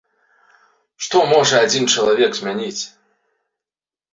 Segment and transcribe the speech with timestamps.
[1.07, 2.83] Што можа адзін чалавек змяніць?